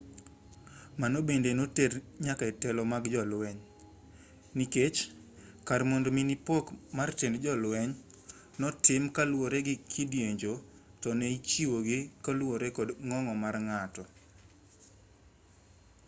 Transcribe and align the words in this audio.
mano 1.01 1.17
bende 1.27 1.49
noter 1.59 1.91
nyaka 2.25 2.43
e 2.51 2.53
telo 2.61 2.81
mag 2.93 3.03
jolweny 3.13 3.59
nikech 4.57 4.97
kar 5.67 5.81
mondo 5.89 6.09
mi 6.15 6.21
ne 6.29 6.35
pok 6.47 6.65
mar 6.97 7.09
tend 7.19 7.35
jolweny 7.45 7.91
otim 8.69 9.03
kaluwore 9.15 9.59
gi 9.67 9.75
kidienje 9.91 10.51
to 11.01 11.09
ne 11.19 11.27
ichiwo 11.37 11.77
gi 11.87 11.99
kaluwore 12.23 12.67
kod 12.77 12.89
ng'ongo 13.07 13.33
mar 13.43 13.55
ng'ato 13.67 14.03